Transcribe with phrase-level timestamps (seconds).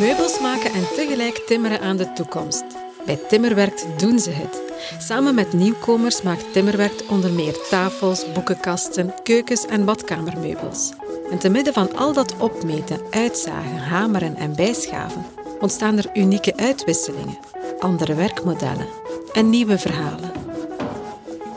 [0.00, 2.64] Meubels maken en tegelijk timmeren aan de toekomst.
[3.06, 4.62] Bij Timmerwerkt doen ze het.
[4.98, 10.92] Samen met nieuwkomers maakt Timmerwerkt onder meer tafels, boekenkasten, keukens en badkamermeubels.
[11.30, 15.26] En te midden van al dat opmeten, uitzagen, hameren en bijschaven
[15.60, 17.38] ontstaan er unieke uitwisselingen,
[17.78, 18.86] andere werkmodellen
[19.32, 20.35] en nieuwe verhalen.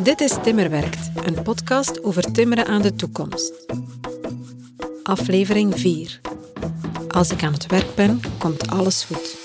[0.04, 3.54] Dit is Timmerwerkt, een podcast over timmeren aan de toekomst.
[5.04, 6.22] Aflevering 4.
[7.08, 9.38] Als ik aan het werk ben, komt alles goed.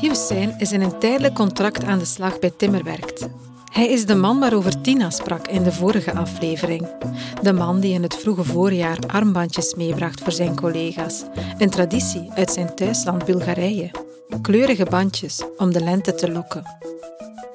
[0.00, 3.26] Hugh Sein is in een tijdelijk contract aan de slag bij Timmerwerkt,
[3.74, 6.88] hij is de man waarover Tina sprak in de vorige aflevering.
[7.42, 11.22] De man die in het vroege voorjaar armbandjes meebracht voor zijn collega's.
[11.58, 13.90] Een traditie uit zijn thuisland Bulgarije.
[14.42, 16.64] Kleurige bandjes om de lente te lokken.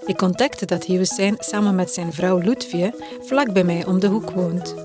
[0.06, 4.30] Ik ontdekte dat Hussein samen met zijn vrouw Lutfie vlak bij mij om de hoek
[4.30, 4.76] woont.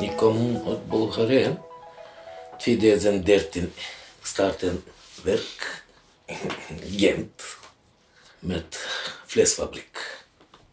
[0.00, 1.58] Ik kom uit Bulgarije.
[2.58, 4.72] 2013 ik startte
[5.22, 5.84] werk
[6.96, 7.42] Gent
[8.38, 8.86] met
[9.26, 9.95] vleesfabriek.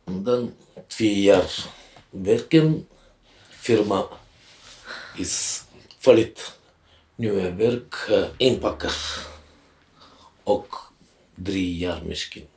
[0.03, 0.55] Dan
[0.87, 1.65] twee jaar
[2.09, 2.87] werken.
[3.49, 4.07] Firma
[5.15, 5.63] is
[5.97, 6.57] failliet.
[7.15, 9.27] Nieuwe werk uh, inpakker.
[10.43, 10.93] Ook
[11.35, 12.47] drie jaar misschien.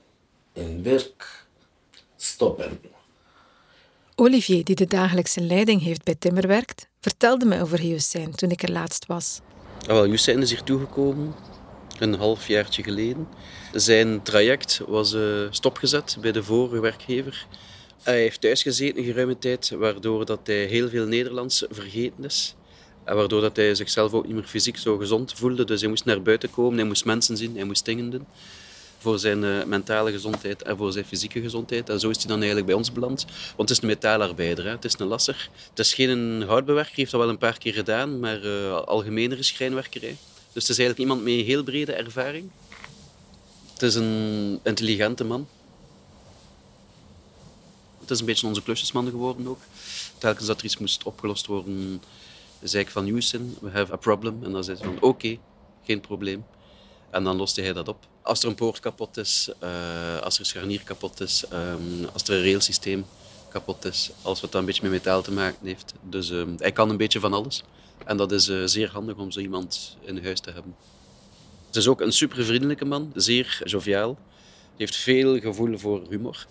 [0.53, 1.47] En werk
[2.17, 2.81] stoppen.
[4.15, 8.73] Olivier, die de dagelijkse leiding heeft bij Timmerwerkt, vertelde mij over Hussein toen ik er
[8.73, 9.41] laatst was.
[9.81, 11.35] Ah, wel, Hussein is hier toegekomen
[11.99, 13.29] een halfjaartje geleden.
[13.77, 17.47] Zijn traject was uh, stopgezet bij de vorige werkgever.
[18.03, 22.55] Hij heeft thuisgezeten een geruime tijd, waardoor dat hij heel veel Nederlands vergeten is.
[23.05, 25.65] En waardoor dat hij zichzelf ook niet meer fysiek zo gezond voelde.
[25.65, 28.27] Dus hij moest naar buiten komen, hij moest mensen zien, hij moest dingen doen.
[28.99, 31.89] Voor zijn uh, mentale gezondheid en voor zijn fysieke gezondheid.
[31.89, 33.25] En zo is hij dan eigenlijk bij ons beland.
[33.57, 34.71] Want het is een metaalarbeider, hè.
[34.71, 35.49] het is een lasser.
[35.71, 39.43] Het is geen houtbewerker, hij heeft dat wel een paar keer gedaan, maar uh, algemenere
[39.43, 40.17] schrijnwerkerij.
[40.53, 42.51] Dus het is eigenlijk iemand met een heel brede ervaring.
[43.77, 45.49] Het is een intelligente man.
[48.01, 49.61] Het is een beetje onze klusjesman geworden ook.
[50.19, 52.03] Telkens dat er iets moest opgelost worden,
[52.63, 54.45] zei ik van Houston, we have a problem.
[54.45, 55.39] En dan zei hij van oké,
[55.85, 56.45] geen probleem.
[57.11, 58.07] En dan loste hij dat op.
[58.23, 62.23] Als er een poort kapot is, uh, als er een scharnier kapot is, um, als
[62.23, 63.07] er een railsysteem
[63.49, 65.93] kapot is, alles wat dan een beetje met metaal te maken heeft.
[66.03, 67.63] Dus uh, hij kan een beetje van alles.
[68.05, 70.77] En dat is uh, zeer handig om zo iemand in huis te hebben.
[71.67, 74.09] Het is ook een super vriendelijke man, zeer joviaal.
[74.09, 76.47] Hij heeft veel gevoel voor humor.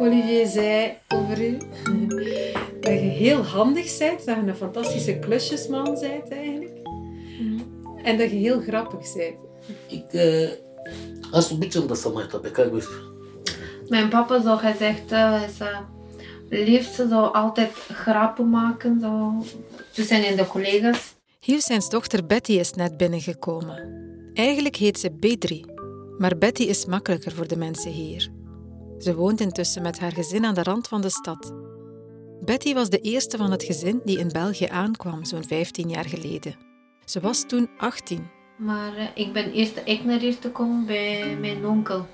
[0.00, 1.56] Olivier zei over u
[2.80, 6.78] dat je heel handig bent, dat je een fantastische klusjesman bent eigenlijk.
[8.02, 9.38] En dat je heel grappig bent.
[9.86, 10.04] Ik
[11.30, 12.88] was een beetje dat van mij dat ik
[13.88, 15.42] Mijn papa zo gezegd, uh
[16.48, 19.44] liefst zou altijd grappen maken zo,
[19.92, 21.14] tussen de collega's.
[21.40, 24.06] Husseins dochter Betty is net binnengekomen.
[24.34, 25.64] Eigenlijk heet ze Bedri,
[26.18, 28.30] maar Betty is makkelijker voor de mensen hier.
[28.98, 31.52] Ze woont intussen met haar gezin aan de rand van de stad.
[32.44, 36.54] Betty was de eerste van het gezin die in België aankwam, zo'n 15 jaar geleden.
[37.04, 38.26] Ze was toen 18.
[38.56, 42.06] Maar uh, ik ben eerst ik naar hier te komen bij mijn onkel.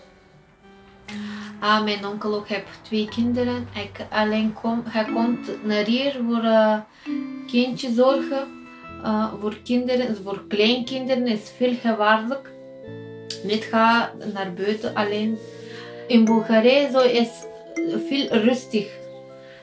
[1.61, 3.69] Ah, mijn onkel ook heeft twee kinderen.
[3.75, 6.79] Ik alleen kom, hij komt naar hier voor uh,
[7.47, 8.63] kindje zorgen.
[9.03, 12.51] Uh, voor kinderen, voor kleinkinderen is veel gevaarlijk.
[13.43, 15.39] Niet ga naar buiten alleen.
[16.07, 17.29] In Bulgarije zo is
[18.09, 18.87] veel rustig.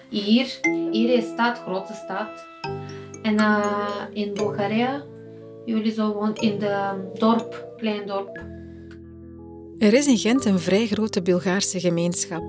[0.10, 0.60] Hier,
[0.92, 2.46] hier is stad, grote stad.
[3.22, 5.04] En uh, in Bulgarije,
[5.66, 8.40] jullie zo woont in de dorp, klein dorp.
[9.82, 12.44] Er is in Gent een vrij grote Bulgaarse gemeenschap.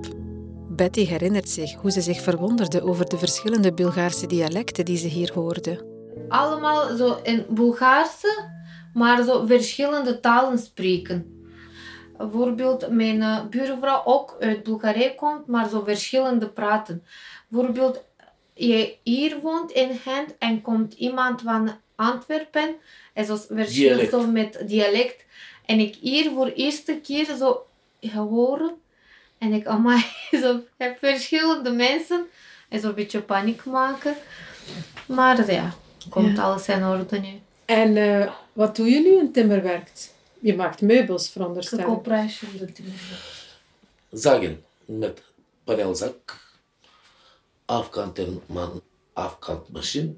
[0.69, 5.31] Betty herinnert zich hoe ze zich verwonderde over de verschillende Bulgaarse dialecten die ze hier
[5.33, 5.85] hoorde.
[6.29, 8.49] Allemaal zo in Bulgaarse,
[8.93, 11.45] maar zo verschillende talen spreken.
[12.17, 17.03] Bijvoorbeeld mijn uh, buurvrouw ook uit Bulgarije komt, maar zo verschillende praten.
[17.47, 18.03] Bijvoorbeeld
[18.53, 22.75] je hier woont in Gent en komt iemand van Antwerpen
[23.13, 25.25] en zo verschillend zo met dialect.
[25.65, 27.65] En ik hier voor de eerste keer zo
[28.01, 28.73] gehoord.
[29.37, 30.05] En ik amai,
[30.41, 32.25] zo heb verschillende mensen.
[32.69, 34.15] En zo een beetje paniek maken.
[35.05, 35.73] Maar ja,
[36.09, 36.43] komt ja.
[36.43, 37.41] alles in orde nu.
[37.65, 40.13] En uh, wat doe je nu in Timmerwerkt?
[40.39, 41.85] Je maakt meubels, veronderstel ik.
[41.85, 43.57] Coöperatie de Timmerwerkt.
[44.11, 45.21] Zagen met
[45.63, 46.41] paneelzak.
[47.65, 48.81] afkanten man
[49.13, 50.13] afkantmachine,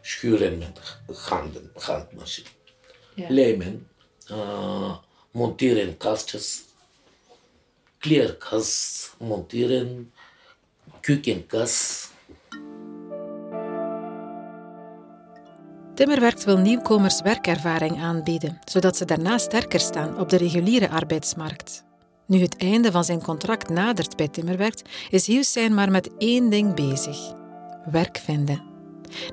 [0.00, 2.48] schuren met handen, handmachine.
[3.14, 3.26] Ja.
[3.28, 3.88] Lijmen,
[4.28, 4.96] eh,
[5.30, 6.62] monteren kastjes,
[7.98, 10.12] kleerkast monteren,
[11.00, 12.12] keukenkast.
[15.94, 21.84] Timmerwerkt wil nieuwkomers werkervaring aanbieden, zodat ze daarna sterker staan op de reguliere arbeidsmarkt.
[22.26, 26.74] Nu het einde van zijn contract nadert bij Timmerwerkt, is Hiussijn maar met één ding
[26.74, 27.18] bezig:
[27.90, 28.62] werk vinden.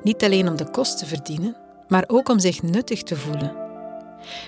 [0.03, 1.57] Niet alleen om de kost te verdienen,
[1.87, 3.64] maar ook om zich nuttig te voelen.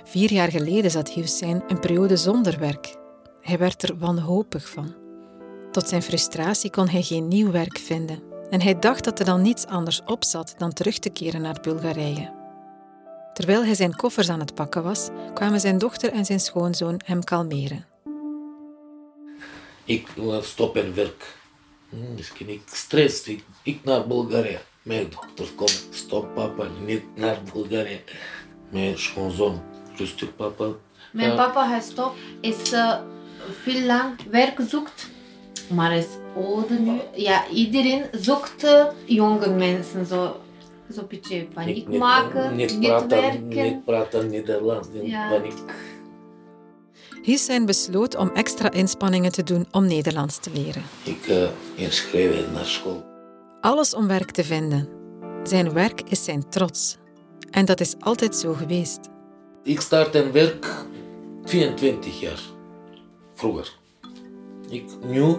[0.03, 2.95] Vier jaar geleden zat Hiussijn een periode zonder werk.
[3.41, 4.95] Hij werd er wanhopig van.
[5.71, 9.41] Tot zijn frustratie kon hij geen nieuw werk vinden en hij dacht dat er dan
[9.41, 12.35] niets anders op zat dan terug te keren naar Bulgarije.
[13.33, 17.23] Terwijl hij zijn koffers aan het pakken was, kwamen zijn dochter en zijn schoonzoon hem
[17.23, 17.85] kalmeren.
[19.85, 21.35] Ik wil stoppen werk.
[21.89, 24.59] Hmm, Misschien ik stress, ik, ik naar Bulgarije.
[24.81, 28.01] Mijn dochter komt, stop papa, niet naar Bulgarije.
[28.69, 29.61] Mijn schoonzoon,
[29.95, 30.65] rustig papa.
[31.11, 31.35] Mijn Ja.
[31.35, 32.71] papa hij stop is
[33.63, 35.07] veel lang werk zoekt,
[35.73, 36.05] maar is
[36.35, 36.99] ouder nu.
[37.15, 40.39] Ja, iedereen zoekt eh, jonge mensen zo,
[40.93, 43.47] zo een beetje paniek Niet- maken, niet, niet, praten, werken.
[43.63, 45.29] Niet praten Nederlands, in Ja.
[45.29, 45.53] paniek.
[47.23, 50.83] Hussein besloot om extra inspanningen te doen om Nederlands te leren.
[51.03, 51.49] Ik uh,
[52.53, 53.03] naar school.
[53.61, 54.87] Alles om werk te vinden.
[55.43, 56.97] Zijn werk is zijn trots.
[57.49, 58.99] En dat is altijd zo geweest.
[59.63, 60.85] Ik start een werk
[61.43, 62.39] 24 jaar.
[63.33, 63.73] Vroeger.
[64.69, 65.35] Ik nu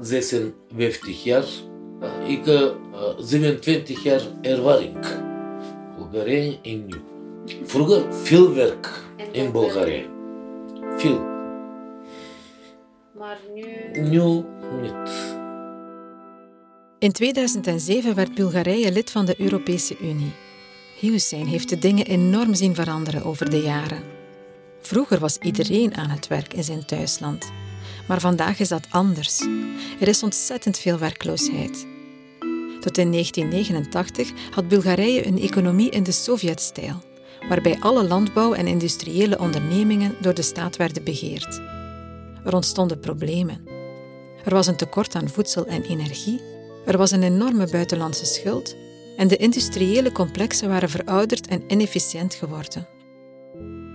[0.00, 1.44] 56 jaar.
[2.02, 2.70] Uh, Ik uh,
[3.18, 4.96] 27 jaar ervaring.
[5.96, 7.00] Bulgarije en nu.
[7.64, 10.06] Vroeger veel werk in Bulgarije.
[10.96, 11.18] Veel.
[13.18, 14.00] Maar nu...
[14.00, 14.44] Nu
[14.82, 15.36] niet.
[16.98, 20.32] In 2007 werd Bulgarije lid van de Europese Unie.
[21.00, 24.02] Hussein heeft de dingen enorm zien veranderen over de jaren.
[24.80, 27.52] Vroeger was iedereen aan het werk in zijn thuisland.
[28.08, 29.40] Maar vandaag is dat anders.
[30.00, 31.86] Er is ontzettend veel werkloosheid.
[32.80, 37.02] Tot in 1989 had Bulgarije een economie in de Sovjet-stijl,
[37.48, 41.60] waarbij alle landbouw- en industriële ondernemingen door de staat werden beheerd.
[42.44, 43.66] Er ontstonden problemen.
[44.44, 46.40] Er was een tekort aan voedsel en energie,
[46.86, 48.76] er was een enorme buitenlandse schuld
[49.18, 52.88] en de industriële complexen waren verouderd en inefficiënt geworden.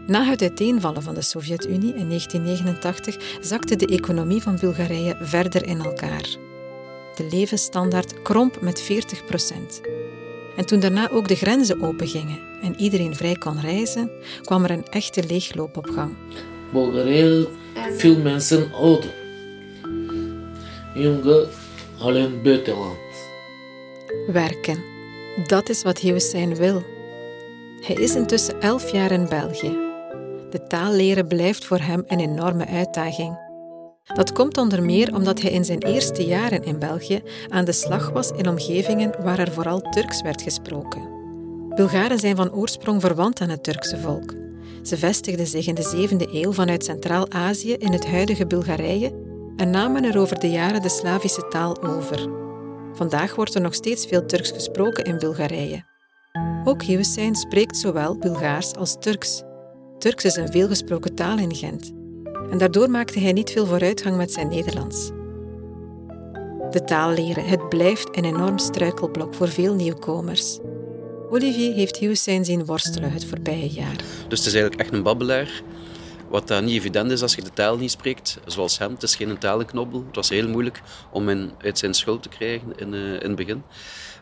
[0.08, 5.82] Na het uiteenvallen van de Sovjet-Unie in 1989 zakte de economie van Bulgarije verder in
[5.82, 6.36] elkaar.
[7.16, 9.82] De levensstandaard kromp met 40 procent.
[10.56, 14.12] En toen daarna ook de grenzen opengingen en iedereen vrij kon reizen,
[14.42, 16.16] kwam er een echte leegloop op gang.
[16.72, 17.48] Bulgarije,
[17.98, 19.14] veel mensen ouder.
[20.94, 21.48] Jonge,
[21.98, 22.98] alleen buitenland.
[24.28, 24.93] Werken.
[25.36, 26.84] Dat is wat Hussein wil.
[27.80, 29.78] Hij is intussen elf jaar in België.
[30.50, 33.38] De taal leren blijft voor hem een enorme uitdaging.
[34.16, 38.10] Dat komt onder meer omdat hij in zijn eerste jaren in België aan de slag
[38.10, 41.12] was in omgevingen waar er vooral Turks werd gesproken.
[41.76, 44.34] Bulgaren zijn van oorsprong verwant aan het Turkse volk.
[44.84, 49.12] Ze vestigden zich in de 7e eeuw vanuit Centraal-Azië in het huidige Bulgarije
[49.56, 52.43] en namen er over de jaren de Slavische taal over.
[52.94, 55.84] Vandaag wordt er nog steeds veel Turks gesproken in Bulgarije.
[56.64, 59.44] Ook Hussein spreekt zowel Bulgaars als Turks.
[59.98, 61.92] Turks is een veelgesproken taal in Gent.
[62.52, 65.12] En daardoor maakte hij niet veel vooruitgang met zijn Nederlands.
[66.70, 70.60] De taal leren, het blijft een enorm struikelblok voor veel nieuwkomers.
[71.30, 73.96] Olivier heeft Hussein zien worstelen het voorbije jaar.
[74.28, 75.64] Dus het is eigenlijk echt een babbelaar.
[76.34, 78.92] Wat dat niet evident is als je de taal niet spreekt, zoals hem.
[78.92, 80.04] Het is geen talenknobbel.
[80.06, 83.36] Het was heel moeilijk om hem uit zijn schuld te krijgen in, uh, in het
[83.36, 83.64] begin.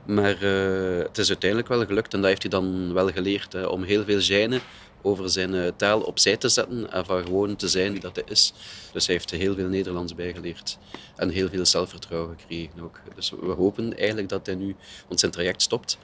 [0.06, 3.68] Maar uh, het is uiteindelijk wel gelukt en dat heeft hij dan wel geleerd.
[3.68, 4.62] Om heel veel gêne
[5.02, 8.26] over zijn uh, taal opzij te zetten en van gewoon te zijn wie dat hij
[8.28, 8.54] is.
[8.94, 10.78] Dus hij heeft heel veel Nederlands bijgeleerd
[11.16, 13.00] en heel veel zelfvertrouwen gekregen ook.
[13.16, 14.76] Dus we hopen eigenlijk dat hij nu,
[15.08, 15.98] want zijn traject stopt,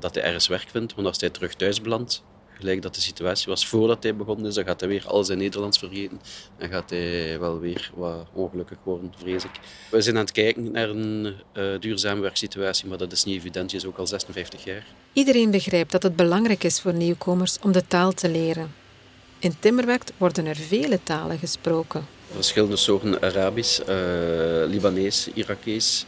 [0.00, 0.94] dat hij ergens werk vindt.
[0.94, 2.22] Want als hij terug thuis belandt,
[2.62, 5.38] gelijk dat de situatie was voordat hij begonnen is, dan gaat hij weer al zijn
[5.38, 6.20] Nederlands vergeten
[6.58, 9.50] en gaat hij wel weer wat ongelukkig worden, vrees ik.
[9.90, 13.70] We zijn aan het kijken naar een uh, duurzame werksituatie, maar dat is niet evident.
[13.70, 14.86] Je is ook al 56 jaar.
[15.12, 18.74] Iedereen begrijpt dat het belangrijk is voor nieuwkomers om de taal te leren.
[19.38, 22.06] In Timmerwerkt worden er vele talen gesproken.
[22.34, 23.86] Verschillende soorten Arabisch, uh,
[24.66, 26.06] Libanees, Irakees,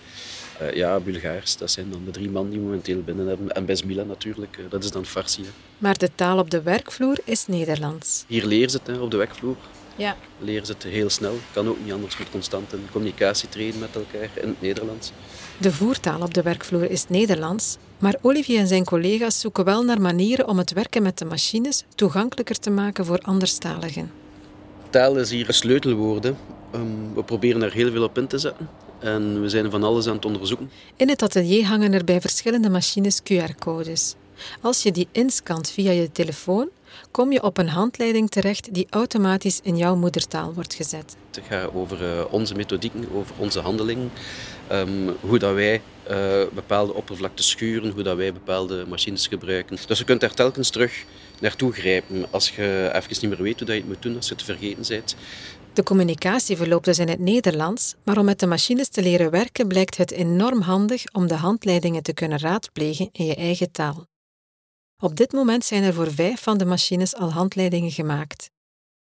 [0.72, 1.56] ja, Bulgaars.
[1.56, 3.50] Dat zijn dan de drie man die momenteel binnen hebben.
[3.50, 5.42] En Besmila natuurlijk, dat is dan Farsi.
[5.42, 5.48] Hè.
[5.78, 8.24] Maar de taal op de werkvloer is Nederlands.
[8.26, 9.56] Hier leren ze het hè, op de werkvloer.
[9.96, 10.16] Ja.
[10.38, 11.34] Leren ze het heel snel.
[11.52, 15.12] Kan ook niet anders met constant in communicatie treden met elkaar in het Nederlands.
[15.58, 20.00] De voertaal op de werkvloer is Nederlands, maar Olivier en zijn collega's zoeken wel naar
[20.00, 24.10] manieren om het werken met de machines toegankelijker te maken voor anderstaligen.
[24.90, 26.24] Taal is hier een sleutelwoord.
[26.24, 26.32] hè.
[26.72, 28.68] Ehm, we proberen er heel veel op in te zetten.
[29.04, 30.70] En we zijn van alles aan het onderzoeken.
[30.96, 34.14] In het atelier hangen er bij verschillende machines QR-codes.
[34.60, 36.68] Als je die inscant via je telefoon,
[37.10, 41.16] kom je op een handleiding terecht die automatisch in jouw moedertaal wordt gezet.
[41.30, 44.10] Het gaat over eh, onze methodieken, over onze handelingen.
[44.68, 49.78] ehm, hoe dat wij eh, bepaalde oppervlaktes schuren, hoe dat wij bepaalde machines gebruiken.
[49.86, 51.04] Dus je kunt daar telkens terug
[51.40, 54.28] naartoe grijpen als je even niet meer weet hoe dat je het moet doen, als
[54.28, 55.16] je het vergeten bent.
[55.74, 59.68] De communicatie verloopt dus in het Nederlands, maar om met de machines te leren werken
[59.68, 64.06] blijkt het enorm handig om de handleidingen te kunnen raadplegen in je eigen taal.
[64.98, 68.50] Op dit moment zijn er voor vijf van de machines al handleidingen gemaakt.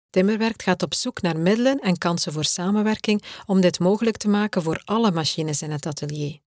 [0.10, 4.62] Timmerwerkt gaat op zoek naar middelen en kansen voor samenwerking om dit mogelijk te maken
[4.62, 6.39] voor alle machines in het atelier.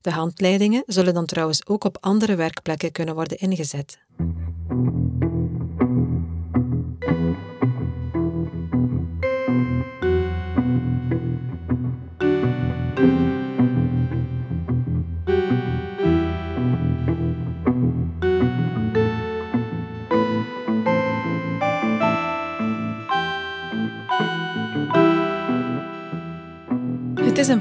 [0.00, 3.98] De handleidingen zullen dan trouwens ook op andere werkplekken kunnen worden ingezet.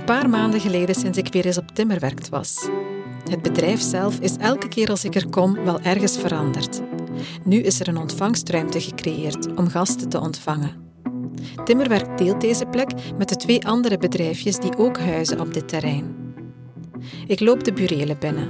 [0.05, 2.69] Paar maanden geleden sinds ik weer eens op Timmerwerkt was.
[3.29, 6.81] Het bedrijf zelf is elke keer als ik er kom wel ergens veranderd.
[7.43, 10.71] Nu is er een ontvangstruimte gecreëerd om gasten te ontvangen.
[11.63, 16.15] Timmerwerk deelt deze plek met de twee andere bedrijfjes die ook huizen op dit terrein.
[17.27, 18.49] Ik loop de burelen binnen.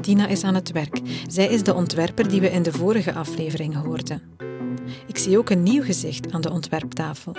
[0.00, 1.00] Tina is aan het werk.
[1.26, 4.22] Zij is de ontwerper die we in de vorige aflevering hoorden.
[5.06, 7.32] Ik zie ook een nieuw gezicht aan de ontwerptafel.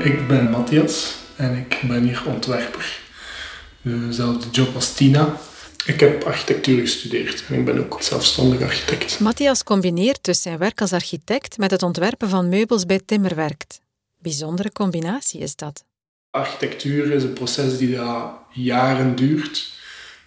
[0.00, 3.00] Ik ben Matthias en ik ben hier ontwerper.
[3.82, 5.36] Dezelfde job als Tina.
[5.86, 9.20] Ik heb architectuur gestudeerd en ik ben ook zelfstandig architect.
[9.20, 13.80] Matthias combineert dus zijn werk als architect met het ontwerpen van meubels bij Timmerwerkt.
[14.18, 15.84] Bijzondere combinatie is dat.
[16.30, 19.72] Architectuur is een proces die dat jaren duurt,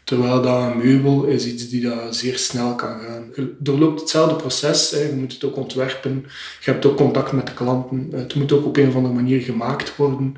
[0.03, 3.31] terwijl dat een meubel is iets die dat zeer snel kan gaan.
[3.35, 4.99] Je doorloopt hetzelfde proces, hè.
[4.99, 6.25] je moet het ook ontwerpen,
[6.61, 9.41] je hebt ook contact met de klanten, het moet ook op een of andere manier
[9.41, 10.35] gemaakt worden.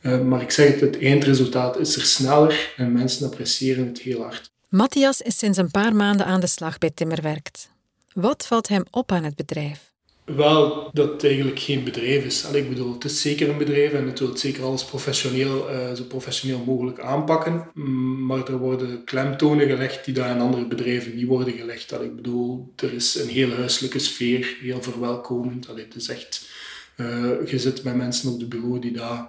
[0.00, 4.22] Eh, Maar ik zeg het, het eindresultaat is er sneller en mensen appreciëren het heel
[4.22, 4.50] hard.
[4.68, 7.70] Matthias is sinds een paar maanden aan de slag bij Timmerwerkt.
[8.14, 9.92] Wat valt hem op aan het bedrijf?
[10.36, 12.44] Wel, dat het eigenlijk geen bedrijf is.
[12.44, 15.92] Allee, ik bedoel, het is zeker een bedrijf en het wil zeker alles professioneel, eh,
[15.92, 17.70] zo professioneel mogelijk aanpakken.
[17.74, 21.92] Mm, Maar er worden klemtonen gelegd die daar in andere bedrijven niet worden gelegd.
[21.92, 25.68] Allee, ik bedoel, er is een heel huiselijke sfeer, heel verwelkomend.
[25.68, 26.48] Allee, het is echt,
[26.96, 29.28] eh, je zit met mensen op de bureau die daar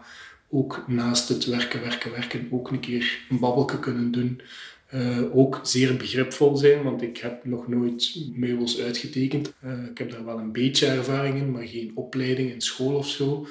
[0.49, 4.41] ook naast het werken, werken, werken, ook een keer een babbelje kunnen doen.
[4.89, 9.53] Eh, ook zeer begripvol zijn, want ik heb nog nooit meubels uitgetekend.
[9.61, 13.07] Eh, ik heb daar wel een beetje ervaring in, maar geen opleiding in school of
[13.07, 13.47] zo.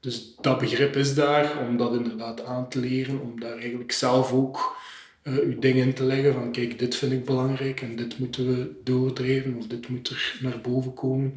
[0.00, 4.32] Dus dat begrip is daar, om dat inderdaad aan te leren, om daar eigenlijk zelf
[4.32, 4.78] ook
[5.22, 8.46] eh uw dingen in te leggen van kijk, dit vind ik belangrijk en dit moeten
[8.46, 11.34] we doordrijven of dit moet er naar boven komen.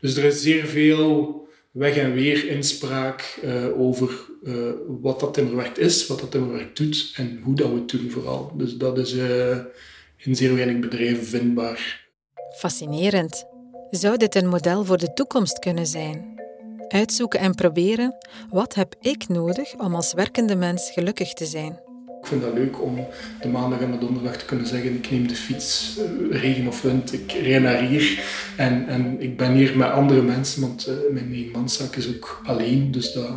[0.00, 1.43] Dus er is zeer veel
[1.74, 4.54] weg en weer inspraak eh, over eh,
[5.00, 8.52] wat dat timmerwerk is, wat dat timmerwerk doet en hoe dat we het doen vooral.
[8.56, 9.58] Dus dat is eh,
[10.16, 12.08] in zeer weinig bedrijven vindbaar.
[12.56, 13.44] Fascinerend.
[13.90, 16.42] Zou dit een model voor de toekomst kunnen zijn?
[16.88, 18.16] Uitzoeken en proberen,
[18.50, 21.83] wat heb ik nodig om als werkende mens gelukkig te zijn?
[22.24, 23.06] Ik vind dat leuk om
[23.40, 26.82] de maandag en de donderdag te kunnen zeggen ik neem de fiets, eh, regen of
[26.82, 28.24] wind, ik rij naar hier
[28.56, 32.90] en, en ik ben hier met andere mensen, want eh, mijn eenmanszaak is ook alleen,
[32.90, 33.28] dus dat,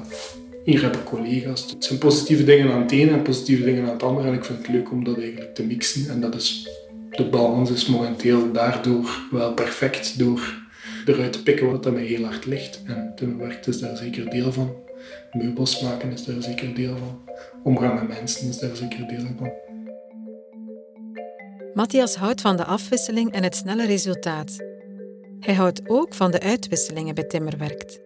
[0.64, 1.70] hier heb collega's.
[1.72, 4.46] Het zijn positieve dingen aan het ene en positieve dingen aan het andere en ik
[4.46, 6.70] vind het leuk om dat eigenlijk te mixen en dat is,
[7.12, 10.66] de balans is momenteel daardoor wel perfect door
[11.06, 14.52] eruit te pikken wat dat mij heel hard ligt en timmerwerk is daar zeker deel
[14.52, 14.87] van.
[15.32, 17.22] Meubels maken is daar zeker deel van.
[17.64, 19.52] Omgaan met mensen is daar zeker deel van.
[21.74, 24.56] Matthias houdt van de afwisseling en het snelle resultaat.
[25.40, 28.00] Hij houdt ook van de uitwisselingen bij Timmerwerkt.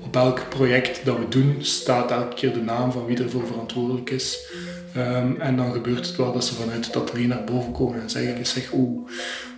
[0.00, 4.10] Op elk project dat we doen staat elke keer de naam van wie ervoor verantwoordelijk
[4.10, 4.52] is.
[4.94, 8.10] Ehm, en dan gebeurt het wel dat ze vanuit het atelier naar boven komen en
[8.10, 9.08] zeggen, zeg, hoe,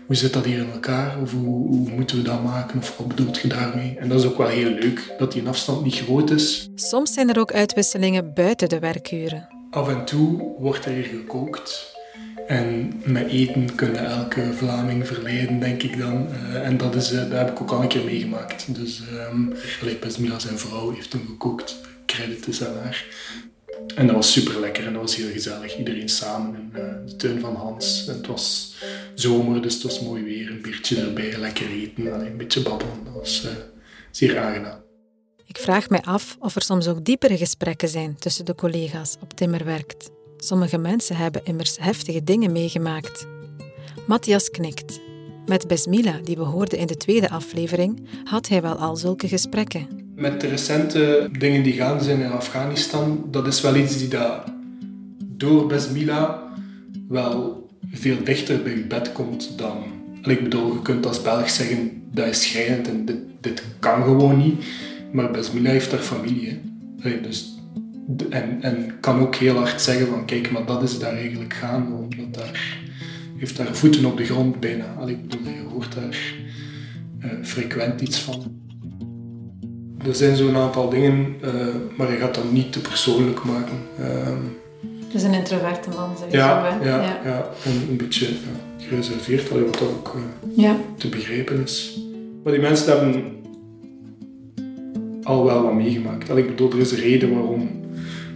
[0.07, 1.21] hoe zit dat hier in elkaar?
[1.23, 2.79] Of hoe, hoe moeten we dat maken?
[2.79, 3.97] Of wat bedoelt je daarmee?
[3.99, 6.69] En dat is ook wel heel leuk, dat die afstand niet groot is.
[6.75, 9.49] Soms zijn er ook uitwisselingen buiten de werkuren.
[9.71, 11.95] Af en toe wordt er hier gekookt.
[12.47, 16.29] En met eten kunnen elke Vlaming verleiden, denk ik dan.
[16.33, 18.75] Eh, en dat, is, uh, dat heb ik ook al een keer meegemaakt.
[18.75, 19.55] Dus um,
[20.01, 21.77] Besmila, zijn vrouw, heeft hem gekookt.
[22.07, 23.05] Credit is aan haar.
[23.95, 25.79] En dat was super lekker en dat was heel gezellig.
[25.79, 28.07] Iedereen samen in uh, de tuin van Hans.
[28.09, 28.75] En het was
[29.21, 30.51] zomer, dus het was mooi weer.
[30.51, 33.05] Een biertje erbij, lekker eten, alleen een beetje babbelen.
[33.05, 33.47] Dat was
[34.11, 34.85] zeer aangenaam.
[35.47, 39.33] Ik vraag mij af of er soms ook diepere gesprekken zijn tussen de collega's op
[39.33, 40.11] Timmerwerkt.
[40.37, 43.27] Sommige mensen hebben immers heftige dingen meegemaakt.
[44.07, 45.01] Matthias knikt.
[45.47, 49.87] Met Besmila, die we hoorden in de tweede aflevering, had hij wel al zulke gesprekken.
[50.15, 54.45] Met de recente dingen die gaan zijn in Afghanistan, dat is wel iets die daar
[55.21, 56.53] door Besmila
[57.09, 57.66] wel
[57.99, 59.77] veel dichter bij je bed komt dan...
[60.23, 64.39] Ik bedoel, je kunt als Belg zeggen, dat is schrijnend en dit, dit kan gewoon
[64.39, 64.65] niet.
[65.13, 66.61] Maar Besmila heeft daar familie.
[66.99, 67.21] Hè.
[67.21, 67.57] Dus
[68.31, 71.93] en, en kan ook heel hard zeggen van kijk, maar dat is daar eigenlijk gaan,
[71.93, 72.79] omdat daar
[73.37, 75.07] heeft daar voeten op de grond bijna.
[75.07, 76.35] Ik bedoel, je hoort daar
[77.25, 78.61] uh, frequent iets van.
[80.07, 83.79] Er zijn zo'n aantal dingen, uh, maar je gaat dat niet te persoonlijk maken.
[84.01, 84.29] Uh,
[85.17, 87.51] dus een introverte man, zeg ja, ja, ja, ja.
[87.65, 90.23] En een beetje ja, gereserveerd, wat ook uh,
[90.57, 90.77] ja.
[90.99, 91.99] te begrijpen is.
[92.43, 93.25] Maar die mensen hebben
[95.23, 96.31] al wel wat meegemaakt.
[96.31, 97.71] Allee, ik bedoel, er is een reden waarom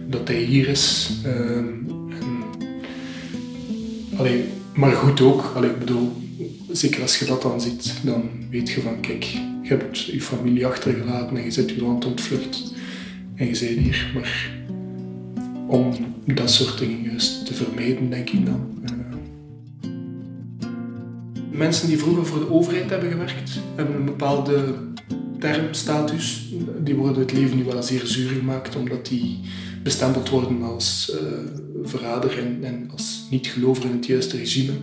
[0.07, 1.11] dat hij hier is.
[1.25, 1.67] Ehm,
[4.17, 5.51] en, maar goed ook.
[5.55, 6.11] Allee, ik bedoel,
[6.71, 10.65] zeker als je dat dan ziet, dan weet je van kijk, je hebt je familie
[10.65, 12.73] achtergelaten en je zit je land ontvlucht
[13.35, 14.11] en je bent hier.
[14.13, 14.59] Maar
[15.71, 15.93] om
[16.25, 18.83] dat soort dingen juist te vermijden, denk ik dan.
[18.83, 18.89] Uh,
[21.51, 24.73] mensen die vroeger voor de overheid hebben gewerkt, hebben een bepaalde
[25.39, 26.53] termstatus.
[26.83, 29.39] Die worden het leven nu wel zeer zuur gemaakt, omdat die
[29.83, 31.27] bestempeld worden als uh,
[31.83, 34.73] verrader en, als niet-gelover in het juiste regime.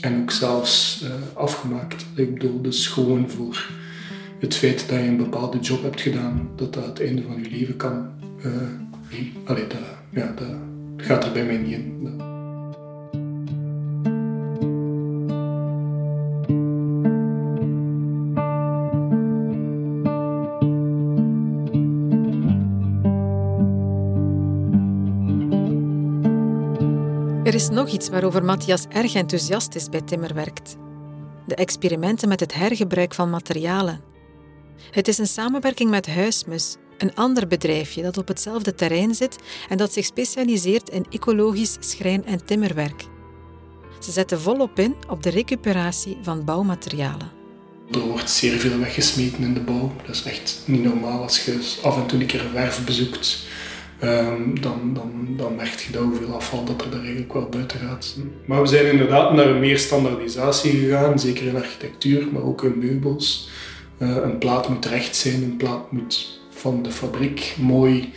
[0.00, 2.04] En ook zelfs uh, afgemaakt.
[2.14, 3.70] Ik bedoel, dus gewoon voor
[4.38, 7.50] het feit dat je een bepaalde job hebt gedaan, dat dat het einde van je
[7.50, 8.08] leven kan.
[8.44, 8.52] Uh,
[9.46, 10.56] dat, ja, dat
[10.96, 12.00] gaat er bij mij niet in.
[27.50, 30.76] Er is nog iets waarover Matthias erg enthousiast is bij Timmer werkt.
[31.46, 34.00] De experimenten met het hergebruik van materialen.
[34.90, 39.36] Het is een samenwerking met Huismus, een ander bedrijfje dat op hetzelfde terrein zit
[39.68, 43.04] en dat zich specialiseert in ecologisch schrijn- en timmerwerk.
[43.98, 47.30] Ze zetten volop in op de recuperatie van bouwmaterialen.
[47.90, 49.92] Er wordt zeer veel weggesmeten in de bouw.
[50.06, 53.48] Dat is echt niet normaal als je af en toe een keer een werf bezoekt
[54.04, 57.78] Um, dan, dan, dan merk je dat hoeveel afval dat er daar eigenlijk wel buiten
[57.78, 58.16] gaat.
[58.46, 63.48] Maar we zijn inderdaad naar meer standaardisatie gegaan, zeker in architectuur, maar ook in meubels.
[63.98, 68.12] Uh, een plaat moet recht zijn, een plaat moet van de fabriek mooi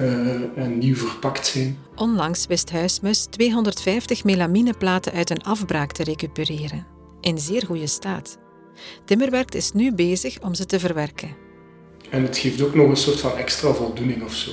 [0.00, 1.78] uh, en nieuw verpakt zijn.
[1.94, 6.86] Onlangs wist Huismus 250 melamineplaten uit een afbraak te recupereren.
[7.20, 8.38] In zeer goede staat.
[9.04, 11.36] Timmerwerk is nu bezig om ze te verwerken.
[12.10, 14.50] En het geeft ook nog een soort van extra voldoening of zo.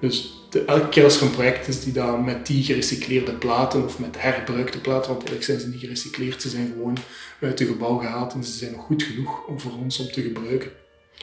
[0.00, 3.98] Dus elke keer als er een project is die dan met die gerecycleerde platen of
[3.98, 6.96] met herbruikte platen, want eigenlijk zijn ze niet gerecycleerd, ze zijn gewoon
[7.40, 10.22] uit het gebouw gehaald en ze zijn nog goed genoeg om voor ons om te
[10.22, 10.70] gebruiken.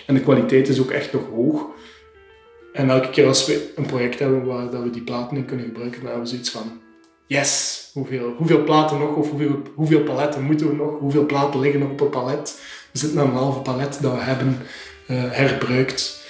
[0.05, 1.65] En de kwaliteit is ook echt nog hoog.
[2.73, 5.65] En elke keer als we een project hebben waar dat we die platen in kunnen
[5.65, 6.81] gebruiken, dan hebben we zoiets van
[7.27, 11.81] yes, hoeveel, hoeveel platen nog of hoeveel, hoeveel paletten moeten we nog, hoeveel platen liggen
[11.81, 12.61] op een palet.
[12.91, 14.57] We zitten aan een halve palet dat we hebben
[15.07, 16.25] uh, herbruikt.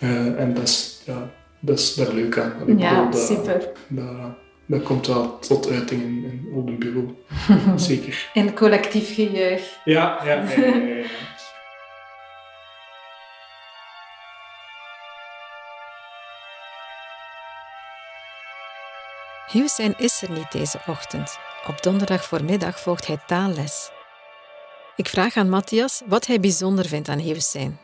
[0.00, 1.30] Uh, en dat is, ja,
[1.60, 2.52] dat is daar leuk aan.
[2.66, 3.68] Ik ja, dat, super.
[3.88, 4.06] Dat,
[4.66, 7.08] dat, komt wel tot uiting in, in, op een bureau.
[7.76, 8.30] Zeker.
[8.34, 9.78] In collectief gejuich.
[9.84, 10.60] Ja, ja, ja.
[10.60, 11.04] ja, ja.
[19.52, 21.38] Hussein is er niet deze ochtend.
[21.66, 23.90] Op donderdag voormiddag volgt hij taalles.
[24.96, 27.78] Ik vraag aan Matthias wat hij bijzonder vindt aan Hussein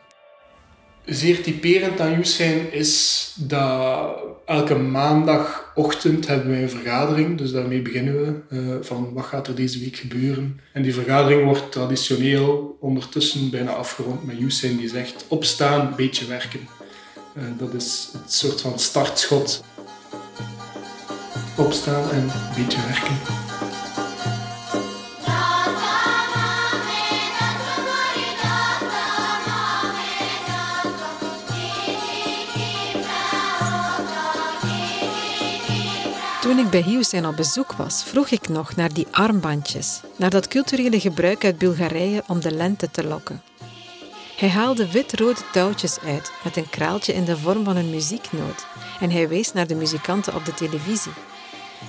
[1.07, 7.37] zeer typerend aan Hussein is dat elke maandagochtend hebben wij een vergadering.
[7.37, 10.59] Dus daarmee beginnen we uh, van wat gaat er deze week gebeuren.
[10.73, 16.59] En die vergadering wordt traditioneel ondertussen bijna afgerond met Hussein die zegt opstaan, beetje werken.
[17.37, 19.63] Uh, dat is het soort van startschot.
[21.57, 23.17] Opstaan en beetje werken.
[36.41, 40.47] Toen ik bij Hiusen op bezoek was, vroeg ik nog naar die armbandjes, naar dat
[40.47, 43.41] culturele gebruik uit Bulgarije om de lente te lokken.
[44.37, 48.65] Hij haalde wit-rode touwtjes uit met een kraaltje in de vorm van een muzieknoot
[48.99, 51.13] en hij wees naar de muzikanten op de televisie.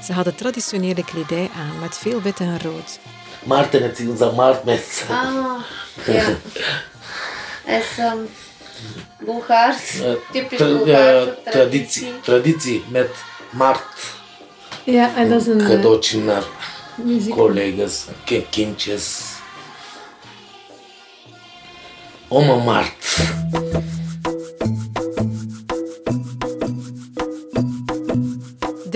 [0.05, 2.99] Ze hadden traditionele kledij aan met veel wit en rood.
[3.45, 5.03] Maarten het is onze maartmes.
[5.11, 5.55] Ah,
[6.07, 6.25] ja.
[7.65, 8.29] Het is um,
[9.19, 12.21] Bulgaars, Eh, typisch Bulgaarse traditie.
[12.21, 13.11] Traditie met
[13.51, 13.83] maart.
[14.85, 16.43] Ja, en dat is een Cadeautje naar
[16.97, 17.35] muziek.
[17.35, 19.21] collega's, ki- kindjes.
[22.29, 23.17] Oma Maart.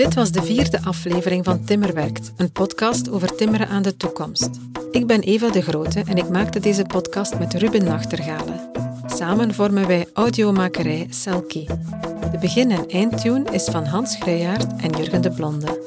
[0.03, 4.49] Dit was de vierde aflevering van Timmerwerkt, een podcast over timmeren aan de toekomst.
[4.91, 8.71] Ik ben Eva de Grote en ik maakte deze podcast met Ruben Nachtergalen.
[9.05, 11.67] Samen vormen wij audiomakerij Selkie.
[12.31, 15.81] De begin- en eindtune is van Hans Gruijaert en Jurgen de Blonde.